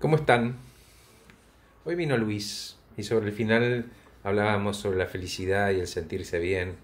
[0.00, 0.56] ¿Cómo están?
[1.84, 3.84] Hoy vino Luis y sobre el final
[4.22, 6.76] hablábamos sobre la felicidad y el sentirse bien.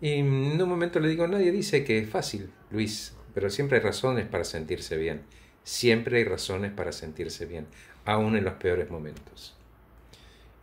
[0.00, 0.26] Y en
[0.60, 4.42] un momento le digo, nadie dice que es fácil, Luis, pero siempre hay razones para
[4.42, 5.22] sentirse bien.
[5.62, 7.68] Siempre hay razones para sentirse bien,
[8.04, 9.56] aún en los peores momentos.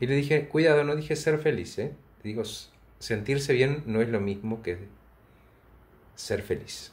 [0.02, 1.94] Y le dije, cuidado, no dije ser feliz, ¿eh?
[2.26, 2.44] Digo,
[3.00, 4.80] sentirse bien no es lo mismo que
[6.16, 6.92] ser feliz.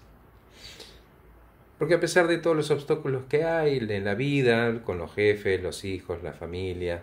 [1.79, 5.63] Porque a pesar de todos los obstáculos que hay en la vida, con los jefes,
[5.63, 7.03] los hijos, la familia,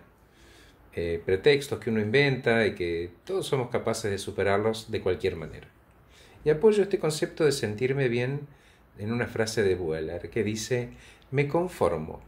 [0.95, 5.67] eh, pretextos que uno inventa y que todos somos capaces de superarlos de cualquier manera.
[6.45, 8.41] Y apoyo este concepto de sentirme bien
[8.97, 10.89] en una frase de Bueller que dice,
[11.31, 12.21] me conformo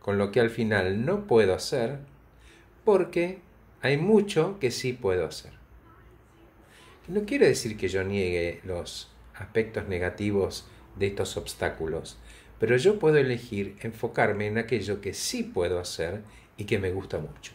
[0.00, 1.98] con lo que al final no puedo hacer
[2.84, 3.40] porque
[3.82, 5.52] hay mucho que sí puedo hacer.
[7.06, 10.66] no quiere decir que yo niegue los aspectos negativos
[10.98, 12.18] de estos obstáculos,
[12.58, 16.22] pero yo puedo elegir enfocarme en aquello que sí puedo hacer
[16.56, 17.52] y que me gusta mucho.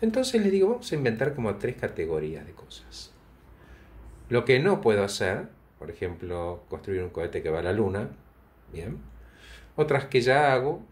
[0.00, 3.12] Entonces les digo, vamos a inventar como tres categorías de cosas.
[4.28, 5.48] Lo que no puedo hacer,
[5.78, 8.10] por ejemplo, construir un cohete que va a la luna,
[8.72, 8.98] bien.
[9.76, 10.82] Otras que ya hago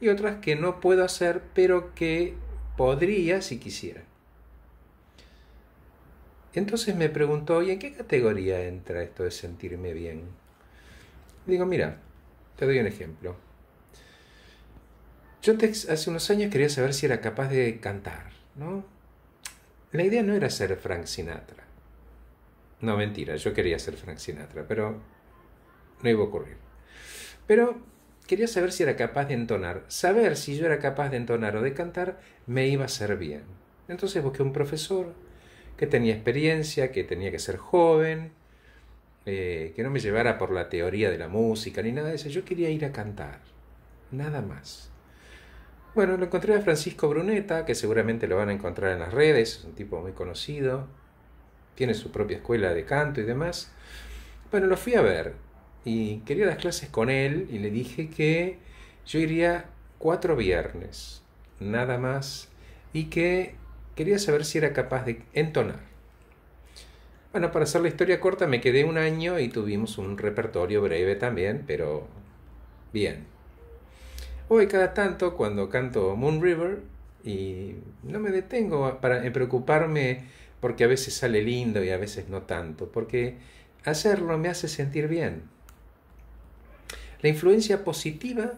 [0.00, 2.34] y otras que no puedo hacer, pero que
[2.76, 4.02] podría si quisiera.
[6.58, 10.24] Entonces me preguntó, ¿y en qué categoría entra esto de sentirme bien?
[11.46, 11.98] Digo, mira,
[12.56, 13.36] te doy un ejemplo.
[15.40, 18.84] Yo hace unos años quería saber si era capaz de cantar, ¿no?
[19.92, 21.64] La idea no era ser Frank Sinatra.
[22.80, 25.00] No, mentira, yo quería ser Frank Sinatra, pero
[26.02, 26.56] no iba a ocurrir.
[27.46, 27.80] Pero
[28.26, 29.84] quería saber si era capaz de entonar.
[29.86, 33.44] Saber si yo era capaz de entonar o de cantar me iba a hacer bien.
[33.86, 35.14] Entonces busqué un profesor,
[35.78, 38.32] que tenía experiencia, que tenía que ser joven,
[39.24, 42.28] eh, que no me llevara por la teoría de la música ni nada de eso.
[42.28, 43.40] Yo quería ir a cantar,
[44.10, 44.90] nada más.
[45.94, 49.58] Bueno, lo encontré a Francisco Bruneta, que seguramente lo van a encontrar en las redes,
[49.58, 50.86] es un tipo muy conocido,
[51.74, 53.72] tiene su propia escuela de canto y demás.
[54.50, 55.34] Bueno, lo fui a ver
[55.84, 58.58] y quería las clases con él y le dije que
[59.06, 59.66] yo iría
[59.98, 61.22] cuatro viernes,
[61.60, 62.48] nada más,
[62.92, 63.54] y que
[63.98, 65.80] Quería saber si era capaz de entonar.
[67.32, 71.16] Bueno, para hacer la historia corta me quedé un año y tuvimos un repertorio breve
[71.16, 72.06] también, pero
[72.92, 73.24] bien.
[74.46, 76.78] Hoy cada tanto cuando canto Moon River
[77.24, 80.26] y no me detengo para preocuparme
[80.60, 83.38] porque a veces sale lindo y a veces no tanto, porque
[83.84, 85.42] hacerlo me hace sentir bien.
[87.20, 88.52] La influencia positiva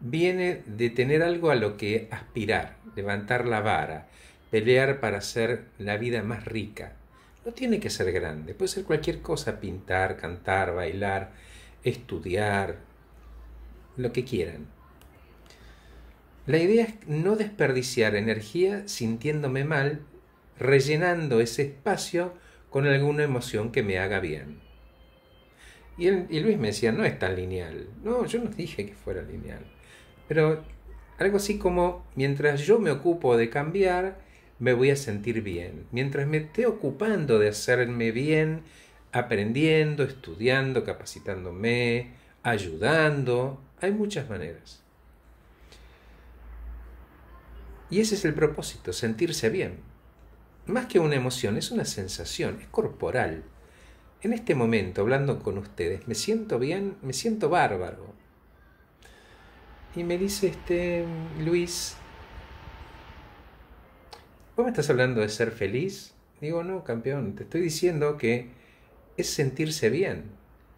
[0.00, 4.08] viene de tener algo a lo que aspirar, levantar la vara,
[4.54, 6.92] pelear para hacer la vida más rica.
[7.44, 11.32] No tiene que ser grande, puede ser cualquier cosa, pintar, cantar, bailar,
[11.82, 12.78] estudiar,
[13.96, 14.68] lo que quieran.
[16.46, 20.02] La idea es no desperdiciar energía sintiéndome mal,
[20.56, 22.32] rellenando ese espacio
[22.70, 24.60] con alguna emoción que me haga bien.
[25.98, 27.88] Y, y Luis me decía, no es tan lineal.
[28.04, 29.66] No, yo no dije que fuera lineal.
[30.28, 30.62] Pero
[31.18, 34.22] algo así como, mientras yo me ocupo de cambiar,
[34.64, 35.86] me voy a sentir bien.
[35.92, 38.62] Mientras me esté ocupando de hacerme bien,
[39.12, 44.82] aprendiendo, estudiando, capacitándome, ayudando, hay muchas maneras.
[47.90, 49.80] Y ese es el propósito, sentirse bien.
[50.64, 53.44] Más que una emoción, es una sensación, es corporal.
[54.22, 58.14] En este momento, hablando con ustedes, me siento bien, me siento bárbaro.
[59.94, 61.04] Y me dice este
[61.44, 61.98] Luis,
[64.56, 66.14] ¿Vos me estás hablando de ser feliz?
[66.40, 68.50] Digo, no, campeón, te estoy diciendo que
[69.16, 70.26] es sentirse bien.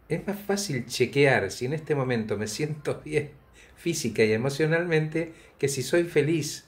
[0.09, 3.32] Es más fácil chequear si en este momento me siento bien
[3.76, 6.66] física y emocionalmente que si soy feliz.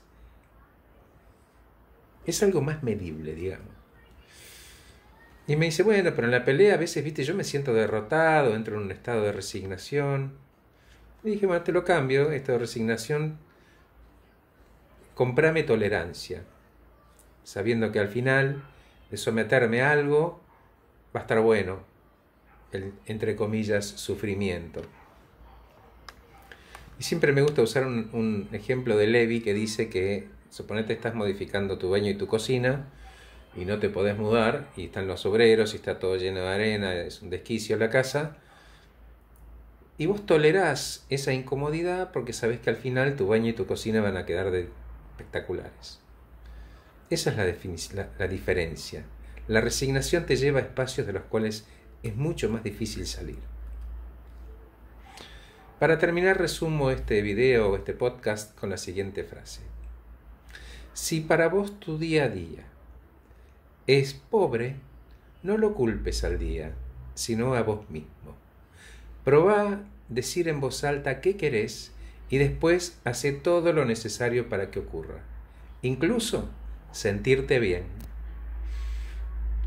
[2.27, 3.69] Es algo más medible, digamos.
[5.47, 8.55] Y me dice, bueno, pero en la pelea a veces, viste, yo me siento derrotado,
[8.55, 10.35] entro en un estado de resignación.
[11.25, 13.39] Y dije, bueno, te lo cambio, esto de resignación,
[15.15, 16.45] comprame tolerancia
[17.49, 18.63] sabiendo que al final
[19.11, 20.39] de someterme a algo
[21.17, 21.79] va a estar bueno,
[22.73, 24.83] el, entre comillas, sufrimiento.
[26.99, 31.79] Y siempre me gusta usar un, ejemplo de Levi que dice que, suponete estás modificando
[31.79, 32.85] tu baño y tu cocina
[33.57, 36.97] y no te podés mudar y están los obreros y está todo lleno de arena,
[36.97, 38.37] es un desquicio la casa.
[39.97, 44.03] Y vos tolerás esa incomodidad porque sabes que al final tu baño y tu cocina
[44.03, 46.01] van a quedar espectaculares.
[47.11, 49.03] Esa es la, diferencia.
[49.47, 51.67] La resignación te lleva a espacios de los cuales
[52.03, 53.39] es mucho más difícil salir.
[55.79, 59.63] Para terminar, resumo este video o este podcast con la siguiente frase.
[60.93, 62.65] Si para vos tu día a día
[63.87, 64.77] es pobre,
[65.43, 66.75] no lo culpes al día,
[67.15, 68.37] sino a vos mismo.
[69.25, 71.93] Probá decir en voz alta qué querés
[72.29, 75.23] y después hace todo lo necesario para que ocurra.
[75.81, 76.51] Incluso
[76.93, 77.85] sentirte bien.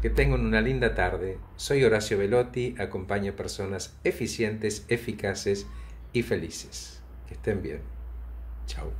[0.01, 1.38] Que tengan una linda tarde.
[1.57, 5.68] Soy Horacio Velotti, acompaño personas eficientes, eficaces
[6.13, 7.01] y felices.
[7.27, 7.81] Que estén bien.
[8.65, 8.91] Chao.